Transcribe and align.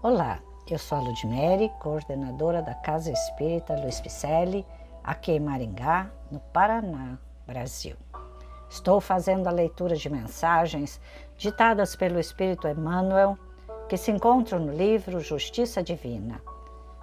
Olá, 0.00 0.38
eu 0.70 0.78
sou 0.78 0.96
a 0.96 1.00
Ludmere, 1.00 1.72
coordenadora 1.80 2.62
da 2.62 2.72
Casa 2.72 3.10
Espírita 3.10 3.74
Luiz 3.74 4.00
Picelli, 4.00 4.64
aqui 5.02 5.32
em 5.32 5.40
Maringá, 5.40 6.08
no 6.30 6.38
Paraná, 6.38 7.18
Brasil. 7.44 7.96
Estou 8.70 9.00
fazendo 9.00 9.48
a 9.48 9.50
leitura 9.50 9.96
de 9.96 10.08
mensagens 10.08 11.00
ditadas 11.36 11.96
pelo 11.96 12.20
Espírito 12.20 12.68
Emmanuel, 12.68 13.36
que 13.88 13.96
se 13.96 14.12
encontram 14.12 14.60
no 14.60 14.72
livro 14.72 15.18
Justiça 15.18 15.82
Divina, 15.82 16.40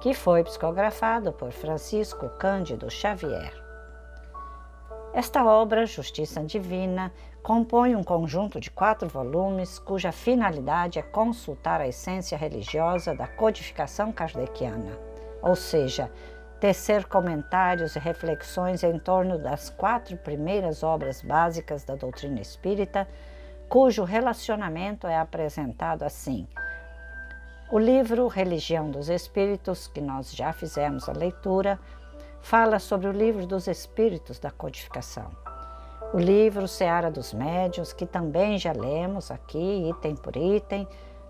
que 0.00 0.14
foi 0.14 0.44
psicografado 0.44 1.32
por 1.32 1.50
Francisco 1.50 2.28
Cândido 2.38 2.88
Xavier. 2.88 3.52
Esta 5.12 5.44
obra, 5.44 5.86
Justiça 5.86 6.40
Divina, 6.44 7.12
compõe 7.46 7.94
um 7.94 8.02
conjunto 8.02 8.58
de 8.58 8.72
quatro 8.72 9.08
volumes 9.08 9.78
cuja 9.78 10.10
finalidade 10.10 10.98
é 10.98 11.02
consultar 11.02 11.80
a 11.80 11.86
essência 11.86 12.36
religiosa 12.36 13.14
da 13.14 13.28
codificação 13.28 14.10
kardeciana, 14.10 14.98
ou 15.40 15.54
seja, 15.54 16.10
tecer 16.58 17.04
comentários 17.04 17.94
e 17.94 18.00
reflexões 18.00 18.82
em 18.82 18.98
torno 18.98 19.38
das 19.38 19.70
quatro 19.70 20.16
primeiras 20.16 20.82
obras 20.82 21.22
básicas 21.22 21.84
da 21.84 21.94
doutrina 21.94 22.40
espírita, 22.40 23.06
cujo 23.68 24.02
relacionamento 24.02 25.06
é 25.06 25.16
apresentado 25.16 26.02
assim. 26.02 26.48
O 27.70 27.78
livro 27.78 28.26
Religião 28.26 28.90
dos 28.90 29.08
Espíritos, 29.08 29.86
que 29.86 30.00
nós 30.00 30.34
já 30.34 30.52
fizemos 30.52 31.08
a 31.08 31.12
leitura, 31.12 31.78
fala 32.40 32.80
sobre 32.80 33.06
o 33.06 33.12
livro 33.12 33.46
dos 33.46 33.68
Espíritos 33.68 34.40
da 34.40 34.50
Codificação. 34.50 35.45
O 36.12 36.18
livro 36.18 36.68
Seara 36.68 37.10
dos 37.10 37.34
Médiuns, 37.34 37.92
que 37.92 38.06
também 38.06 38.58
já 38.58 38.72
lemos 38.72 39.30
aqui, 39.30 39.88
item 39.90 40.14
por 40.16 40.36
item, 40.36 40.86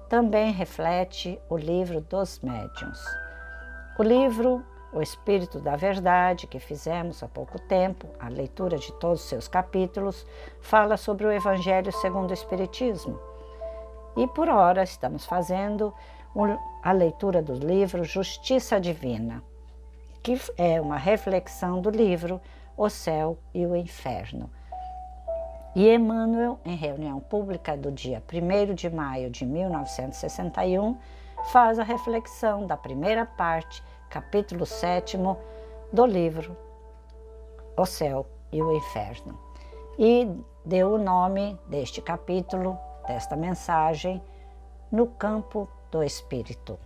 também 0.08 0.52
reflete 0.52 1.40
o 1.48 1.56
livro 1.56 2.00
dos 2.00 2.38
Médiuns. 2.40 3.04
O 3.98 4.02
livro 4.02 4.64
O 4.92 5.00
Espírito 5.00 5.58
da 5.58 5.76
Verdade, 5.76 6.46
que 6.46 6.60
fizemos 6.60 7.22
há 7.22 7.28
pouco 7.28 7.58
tempo, 7.58 8.06
a 8.20 8.28
leitura 8.28 8.78
de 8.78 8.92
todos 8.94 9.22
os 9.22 9.28
seus 9.28 9.48
capítulos, 9.48 10.26
fala 10.60 10.96
sobre 10.96 11.26
o 11.26 11.32
Evangelho 11.32 11.90
segundo 11.92 12.30
o 12.30 12.34
Espiritismo. 12.34 13.18
E 14.16 14.26
por 14.28 14.48
hora 14.48 14.82
estamos 14.82 15.24
fazendo 15.24 15.92
a 16.82 16.92
leitura 16.92 17.42
do 17.42 17.54
livro 17.54 18.04
Justiça 18.04 18.78
Divina 18.80 19.42
que 20.26 20.36
é 20.58 20.80
uma 20.80 20.96
reflexão 20.96 21.80
do 21.80 21.88
livro 21.88 22.40
O 22.76 22.90
Céu 22.90 23.38
e 23.54 23.64
o 23.64 23.76
Inferno. 23.76 24.50
E 25.76 25.94
Emmanuel, 25.94 26.58
em 26.64 26.74
reunião 26.74 27.20
pública 27.20 27.76
do 27.76 27.92
dia 27.92 28.22
1 28.32 28.74
de 28.74 28.88
maio 28.88 29.28
de 29.28 29.44
1961, 29.44 30.96
faz 31.52 31.78
a 31.78 31.82
reflexão 31.82 32.66
da 32.66 32.78
primeira 32.78 33.26
parte, 33.26 33.84
capítulo 34.08 34.64
7 34.64 35.18
do 35.92 36.06
livro 36.06 36.56
O 37.76 37.84
Céu 37.84 38.24
e 38.50 38.62
o 38.62 38.74
Inferno. 38.74 39.38
E 39.98 40.26
deu 40.64 40.94
o 40.94 40.98
nome 40.98 41.60
deste 41.68 42.00
capítulo, 42.00 42.78
desta 43.06 43.36
mensagem, 43.36 44.22
no 44.90 45.06
campo 45.06 45.68
do 45.90 46.02
Espírito. 46.02 46.78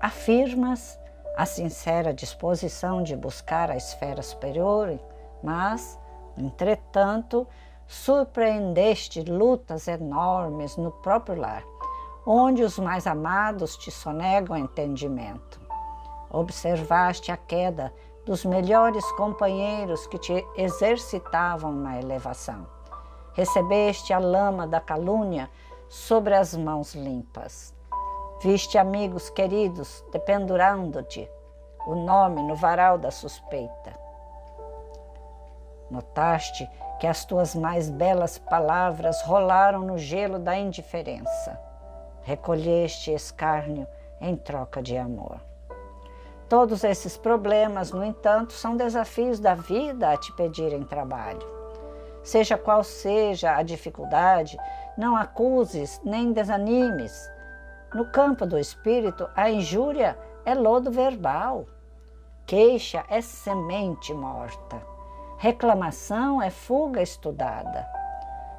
Afirmas 0.00 0.98
a 1.36 1.46
sincera 1.46 2.12
disposição 2.12 3.04
de 3.04 3.14
buscar 3.14 3.70
a 3.70 3.76
esfera 3.76 4.20
superior, 4.20 4.98
mas, 5.44 5.96
entretanto, 6.36 7.46
surpreendeste 7.86 9.22
lutas 9.22 9.88
enormes 9.88 10.76
no 10.76 10.90
próprio 10.90 11.40
lar, 11.40 11.64
onde 12.26 12.62
os 12.62 12.78
mais 12.78 13.06
amados 13.06 13.76
te 13.76 13.90
sonegam 13.90 14.56
entendimento. 14.56 15.60
Observaste 16.30 17.32
a 17.32 17.36
queda 17.36 17.92
dos 18.24 18.44
melhores 18.44 19.04
companheiros 19.12 20.06
que 20.06 20.18
te 20.18 20.46
exercitavam 20.56 21.72
na 21.72 21.98
elevação. 21.98 22.66
Recebeste 23.32 24.12
a 24.12 24.18
lama 24.18 24.66
da 24.66 24.80
calúnia 24.80 25.50
sobre 25.88 26.34
as 26.34 26.54
mãos 26.54 26.94
limpas. 26.94 27.74
Viste 28.40 28.78
amigos 28.78 29.28
queridos 29.30 30.04
dependurando-te 30.12 31.28
o 31.86 31.94
nome 31.94 32.42
no 32.42 32.54
varal 32.54 32.96
da 32.98 33.10
suspeita. 33.10 33.99
Notaste 35.90 36.68
que 36.98 37.06
as 37.06 37.24
tuas 37.24 37.54
mais 37.54 37.90
belas 37.90 38.38
palavras 38.38 39.22
rolaram 39.22 39.80
no 39.80 39.98
gelo 39.98 40.38
da 40.38 40.56
indiferença. 40.56 41.58
Recolheste 42.22 43.10
escárnio 43.10 43.86
em 44.20 44.36
troca 44.36 44.82
de 44.82 44.96
amor. 44.96 45.40
Todos 46.48 46.84
esses 46.84 47.16
problemas, 47.16 47.92
no 47.92 48.04
entanto, 48.04 48.52
são 48.52 48.76
desafios 48.76 49.40
da 49.40 49.54
vida 49.54 50.10
a 50.10 50.16
te 50.16 50.32
pedirem 50.32 50.82
trabalho. 50.82 51.46
Seja 52.22 52.58
qual 52.58 52.84
seja 52.84 53.56
a 53.56 53.62
dificuldade, 53.62 54.58
não 54.96 55.16
acuses 55.16 56.00
nem 56.04 56.32
desanimes 56.32 57.30
no 57.92 58.04
campo 58.04 58.46
do 58.46 58.56
espírito, 58.56 59.28
a 59.34 59.50
injúria 59.50 60.16
é 60.44 60.54
lodo 60.54 60.92
verbal, 60.92 61.66
queixa 62.46 63.04
é 63.08 63.20
semente 63.20 64.14
morta, 64.14 64.80
reclamação 65.40 66.42
é 66.42 66.50
fuga 66.50 67.00
estudada, 67.00 67.88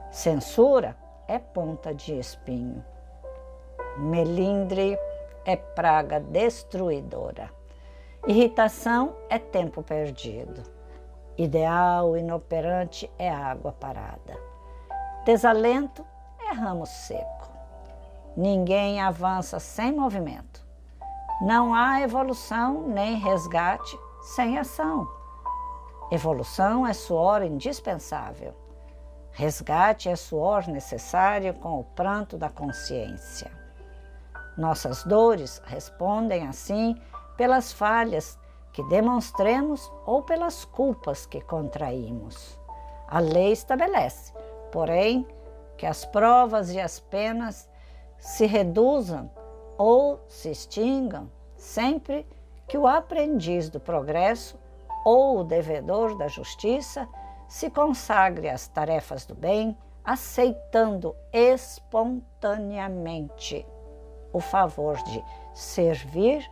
censura 0.09 0.97
é 1.27 1.37
ponta 1.37 1.93
de 1.93 2.17
espinho, 2.17 2.83
melindre 3.99 4.97
é 5.45 5.55
praga 5.55 6.19
destruidora, 6.19 7.51
irritação 8.25 9.15
é 9.29 9.37
tempo 9.37 9.83
perdido, 9.83 10.63
ideal 11.37 12.17
inoperante 12.17 13.07
é 13.19 13.29
água 13.29 13.71
parada, 13.71 14.35
desalento 15.23 16.03
é 16.39 16.51
ramo 16.51 16.87
seco. 16.87 17.51
Ninguém 18.35 18.99
avança 18.99 19.59
sem 19.59 19.91
movimento. 19.91 20.65
Não 21.43 21.75
há 21.75 22.01
evolução 22.01 22.87
nem 22.87 23.17
resgate 23.17 23.99
sem 24.23 24.57
ação. 24.57 25.20
Evolução 26.11 26.85
é 26.85 26.91
suor 26.91 27.41
indispensável. 27.41 28.53
Resgate 29.31 30.09
é 30.09 30.15
suor 30.17 30.67
necessário 30.67 31.53
com 31.53 31.79
o 31.79 31.85
pranto 31.85 32.37
da 32.37 32.49
consciência. 32.49 33.49
Nossas 34.57 35.05
dores 35.05 35.61
respondem 35.65 36.45
assim 36.45 37.01
pelas 37.37 37.71
falhas 37.71 38.37
que 38.73 38.83
demonstremos 38.89 39.89
ou 40.05 40.21
pelas 40.21 40.65
culpas 40.65 41.25
que 41.25 41.39
contraímos. 41.39 42.59
A 43.07 43.19
lei 43.19 43.53
estabelece, 43.53 44.33
porém, 44.69 45.25
que 45.77 45.85
as 45.85 46.03
provas 46.03 46.73
e 46.73 46.79
as 46.81 46.99
penas 46.99 47.69
se 48.19 48.45
reduzam 48.45 49.31
ou 49.77 50.19
se 50.27 50.51
extingam 50.51 51.31
sempre 51.55 52.27
que 52.67 52.77
o 52.77 52.85
aprendiz 52.85 53.69
do 53.69 53.79
progresso 53.79 54.59
ou 55.03 55.39
o 55.39 55.43
devedor 55.43 56.15
da 56.17 56.27
justiça 56.27 57.07
se 57.47 57.69
consagre 57.69 58.49
às 58.49 58.67
tarefas 58.67 59.25
do 59.25 59.35
bem, 59.35 59.77
aceitando 60.03 61.15
espontaneamente 61.31 63.63
o 64.33 64.39
favor 64.39 64.97
de 65.03 65.23
servir 65.53 66.43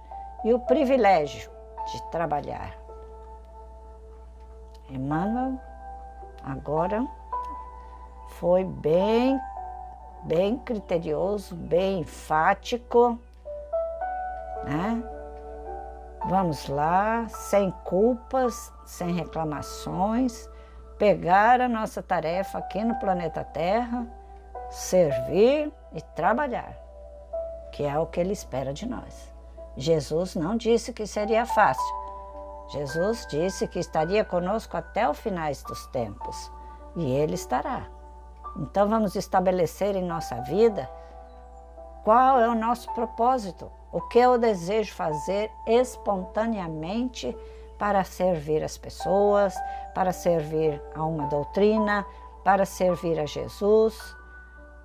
e 0.44 0.54
o 0.54 0.60
privilégio 0.60 1.50
de 1.92 2.04
trabalhar. 2.12 2.78
Emmanuel 4.90 5.60
agora 6.44 7.04
foi 8.30 8.66
bem 8.66 9.40
bem 10.24 10.58
criterioso, 10.58 11.56
bem 11.56 12.02
enfático, 12.02 13.18
né? 14.66 15.19
Vamos 16.26 16.68
lá, 16.68 17.28
sem 17.30 17.72
culpas, 17.84 18.72
sem 18.86 19.14
reclamações, 19.14 20.50
pegar 20.98 21.62
a 21.62 21.70
nossa 21.70 22.04
tarefa 22.04 22.58
aqui 22.58 22.84
no 22.84 22.96
planeta 23.00 23.44
Terra, 23.44 24.06
servir 24.70 25.72
e 25.94 26.02
trabalhar, 26.02 26.78
que 27.72 27.84
é 27.84 27.98
o 27.98 28.06
que 28.06 28.20
Ele 28.20 28.34
espera 28.34 28.74
de 28.74 28.86
nós. 28.86 29.34
Jesus 29.78 30.36
não 30.36 30.58
disse 30.58 30.92
que 30.92 31.08
seria 31.08 31.46
fácil. 31.46 32.00
Jesus 32.72 33.26
disse 33.28 33.68
que 33.68 33.80
estaria 33.80 34.24
conosco 34.24 34.76
até 34.76 35.08
o 35.10 35.14
finais 35.14 35.64
dos 35.64 35.88
tempos 35.88 36.52
e 36.96 37.10
Ele 37.10 37.34
estará. 37.34 37.88
Então 38.58 38.88
vamos 38.90 39.16
estabelecer 39.16 39.96
em 39.96 40.04
nossa 40.04 40.36
vida 40.42 40.90
qual 42.04 42.40
é 42.40 42.48
o 42.48 42.56
nosso 42.56 42.92
propósito, 42.94 43.72
o 43.92 44.02
que 44.02 44.20
eu 44.20 44.38
desejo 44.38 44.94
fazer 44.94 45.52
espontaneamente 45.66 47.36
para 47.78 48.04
servir 48.04 48.64
as 48.64 48.78
pessoas, 48.78 49.56
para 49.96 50.12
servir 50.12 50.82
a 50.96 51.04
uma 51.06 51.28
doutrina, 51.28 52.06
para 52.44 52.66
servir 52.66 53.20
a 53.20 53.26
Jesus 53.26 54.16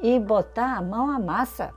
e 0.01 0.19
botar 0.19 0.77
a 0.77 0.83
mão 0.83 1.11
à 1.11 1.19
massa, 1.19 1.73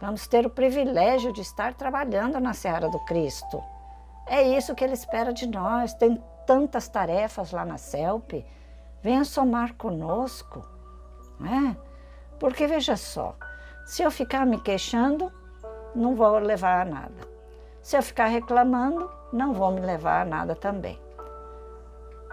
Vamos 0.00 0.26
ter 0.26 0.44
o 0.44 0.50
privilégio 0.50 1.32
de 1.32 1.40
estar 1.40 1.72
trabalhando 1.72 2.38
na 2.40 2.52
Seara 2.52 2.90
do 2.90 2.98
Cristo. 3.00 3.62
É 4.26 4.42
isso 4.42 4.74
que 4.74 4.82
Ele 4.82 4.92
espera 4.92 5.32
de 5.32 5.46
nós. 5.46 5.94
Tem 5.94 6.22
tantas 6.46 6.88
tarefas 6.88 7.52
lá 7.52 7.64
na 7.64 7.78
CELP. 7.78 8.44
Venha 9.00 9.24
somar 9.24 9.74
conosco. 9.74 10.62
Né? 11.40 11.76
Porque 12.38 12.66
veja 12.66 12.96
só, 12.96 13.34
se 13.86 14.02
eu 14.02 14.10
ficar 14.10 14.44
me 14.44 14.60
queixando, 14.60 15.32
não 15.94 16.14
vou 16.14 16.38
levar 16.38 16.82
a 16.82 16.84
nada. 16.84 17.34
Se 17.80 17.96
eu 17.96 18.02
ficar 18.02 18.26
reclamando, 18.26 19.10
não 19.32 19.52
vou 19.52 19.70
me 19.70 19.80
levar 19.80 20.22
a 20.22 20.24
nada 20.24 20.54
também. 20.54 20.98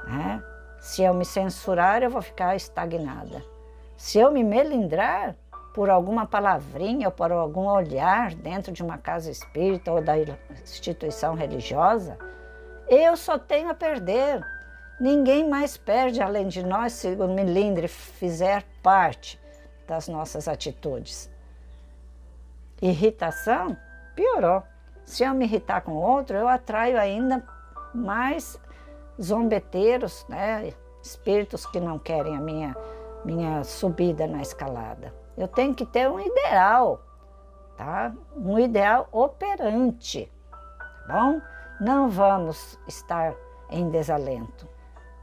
Né? 0.07 0.43
Se 0.79 1.03
eu 1.03 1.13
me 1.13 1.25
censurar, 1.25 2.01
eu 2.01 2.09
vou 2.09 2.21
ficar 2.21 2.55
estagnada. 2.55 3.43
Se 3.95 4.17
eu 4.17 4.31
me 4.31 4.43
melindrar 4.43 5.35
por 5.73 5.89
alguma 5.89 6.25
palavrinha 6.25 7.07
ou 7.07 7.11
por 7.11 7.31
algum 7.31 7.67
olhar 7.67 8.33
dentro 8.33 8.71
de 8.71 8.83
uma 8.83 8.97
casa 8.97 9.31
espírita 9.31 9.91
ou 9.91 10.01
da 10.01 10.17
instituição 10.17 11.33
religiosa, 11.35 12.17
eu 12.87 13.15
só 13.15 13.37
tenho 13.37 13.69
a 13.69 13.73
perder. 13.73 14.45
Ninguém 14.99 15.49
mais 15.49 15.77
perde 15.77 16.21
além 16.21 16.47
de 16.47 16.63
nós 16.63 16.93
se 16.93 17.07
o 17.07 17.27
melindre 17.27 17.87
fizer 17.87 18.63
parte 18.83 19.39
das 19.87 20.07
nossas 20.07 20.47
atitudes. 20.47 21.30
Irritação 22.81 23.77
piorou. 24.15 24.63
Se 25.05 25.23
eu 25.23 25.33
me 25.33 25.45
irritar 25.45 25.81
com 25.81 25.93
outro, 25.93 26.37
eu 26.37 26.47
atraio 26.47 26.99
ainda 26.99 27.43
mais 27.93 28.59
zombeteiros, 29.21 30.25
né? 30.29 30.73
espíritos 31.03 31.65
que 31.65 31.79
não 31.79 31.97
querem 31.97 32.35
a 32.35 32.39
minha, 32.39 32.75
minha 33.25 33.63
subida 33.63 34.27
na 34.27 34.41
escalada. 34.41 35.13
Eu 35.37 35.47
tenho 35.47 35.73
que 35.73 35.85
ter 35.85 36.09
um 36.09 36.19
ideal, 36.19 37.01
tá? 37.75 38.13
Um 38.35 38.59
ideal 38.59 39.07
operante, 39.11 40.31
tá 41.07 41.13
bom? 41.13 41.41
Não 41.79 42.09
vamos 42.09 42.79
estar 42.87 43.33
em 43.69 43.89
desalento, 43.89 44.67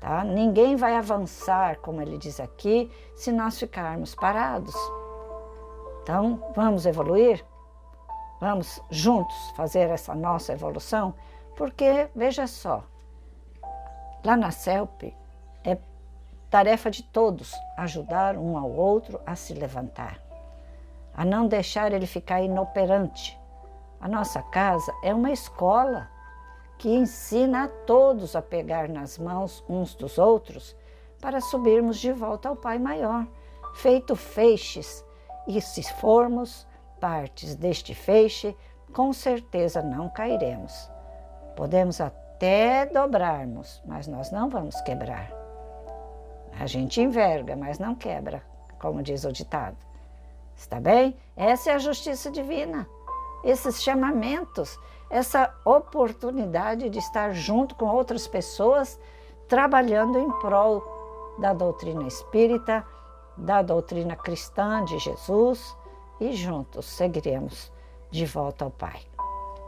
tá? 0.01 0.25
Ninguém 0.25 0.75
vai 0.75 0.97
avançar, 0.97 1.77
como 1.79 2.03
ele 2.03 2.19
diz 2.19 2.41
aqui, 2.41 2.91
se 3.15 3.31
nós 3.31 3.59
ficarmos 3.59 4.15
parados. 4.15 4.75
Então, 6.09 6.43
vamos 6.57 6.87
evoluir? 6.87 7.45
Vamos 8.41 8.81
juntos 8.89 9.37
fazer 9.55 9.91
essa 9.91 10.15
nossa 10.15 10.55
evolução? 10.55 11.13
Porque, 11.55 12.09
veja 12.17 12.47
só, 12.47 12.83
lá 14.25 14.35
na 14.35 14.51
CELP 14.51 15.15
é 15.63 15.77
tarefa 16.49 16.91
de 16.91 17.03
todos 17.03 17.53
ajudar 17.77 18.39
um 18.39 18.57
ao 18.57 18.71
outro 18.71 19.21
a 19.27 19.37
se 19.37 19.53
levantar, 19.53 20.19
a 21.13 21.27
não 21.27 21.47
deixar 21.47 21.93
ele 21.93 22.07
ficar 22.07 22.41
inoperante. 22.41 23.39
A 24.01 24.09
nossa 24.09 24.41
casa 24.41 24.91
é 25.05 25.15
uma 25.15 25.31
escola 25.31 26.09
que 26.79 26.89
ensina 26.89 27.65
a 27.65 27.69
todos 27.69 28.35
a 28.35 28.41
pegar 28.41 28.89
nas 28.89 29.19
mãos 29.19 29.63
uns 29.69 29.95
dos 29.95 30.17
outros 30.17 30.75
para 31.21 31.43
subirmos 31.43 31.99
de 31.99 32.15
volta 32.15 32.49
ao 32.49 32.57
Pai 32.57 32.79
Maior, 32.79 33.27
feito 33.75 34.17
feixes 34.17 35.07
e 35.49 35.63
se 35.63 35.83
formos 35.95 36.67
partes 37.01 37.57
deste 37.57 37.95
feixe, 37.95 38.55
com 38.93 39.13
certeza 39.15 39.83
não 39.83 40.11
cairemos. 40.11 40.91
Podemos 41.57 42.01
até 42.01 42.85
dobrarmos, 42.87 43.83
mas 43.87 44.07
nós 44.07 44.31
não 44.31 44.51
vamos 44.51 44.79
quebrar. 44.83 45.33
A 46.61 46.67
gente 46.67 47.01
enverga, 47.01 47.57
mas 47.57 47.79
não 47.79 47.95
quebra, 47.95 48.43
como 48.79 49.03
diz 49.03 49.25
o 49.25 49.33
ditado. 49.33 49.77
Está 50.55 50.79
bem? 50.79 51.17
Essa 51.35 51.71
é 51.71 51.75
a 51.75 51.79
justiça 51.79 52.31
divina. 52.31 52.87
Esses 53.43 53.83
chamamentos, 53.83 54.79
essa 55.09 55.55
oportunidade 55.65 56.91
de 56.91 56.99
estar 56.99 57.33
junto 57.33 57.75
com 57.75 57.87
outras 57.87 58.27
pessoas, 58.27 59.01
trabalhando 59.49 60.19
em 60.19 60.31
prol 60.41 60.83
da 61.39 61.55
doutrina 61.55 62.07
espírita, 62.07 62.85
da 63.39 63.63
doutrina 63.63 64.15
cristã 64.17 64.85
de 64.85 64.99
Jesus 64.99 65.75
e 66.21 66.33
juntos 66.33 66.85
seguiremos 66.87 67.73
de 68.11 68.27
volta 68.27 68.65
ao 68.65 68.71
Pai. 68.71 69.01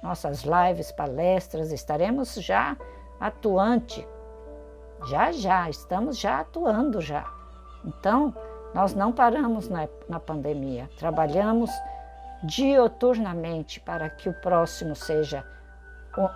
nossas 0.01 0.43
lives, 0.43 0.91
palestras. 0.91 1.71
Estaremos 1.71 2.33
já 2.35 2.75
atuante, 3.19 4.07
já 5.07 5.31
já, 5.31 5.69
estamos 5.69 6.17
já 6.17 6.39
atuando 6.39 6.99
já. 6.99 7.31
Então, 7.85 8.33
nós 8.73 8.93
não 8.93 9.11
paramos 9.11 9.67
na, 9.67 9.87
na 10.07 10.19
pandemia, 10.19 10.89
trabalhamos 10.97 11.69
dioturnamente 12.43 13.79
para 13.79 14.09
que 14.09 14.29
o 14.29 14.33
próximo 14.33 14.95
seja 14.95 15.45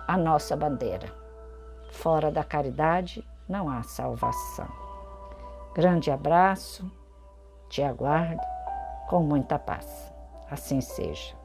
a 0.06 0.16
nossa 0.16 0.56
bandeira. 0.56 1.12
Fora 1.90 2.30
da 2.30 2.44
caridade 2.44 3.26
não 3.48 3.68
há 3.68 3.82
salvação. 3.82 4.68
Grande 5.74 6.10
abraço, 6.10 6.90
te 7.68 7.82
aguardo 7.82 8.40
com 9.08 9.20
muita 9.20 9.58
paz. 9.58 10.12
Assim 10.50 10.80
seja. 10.80 11.36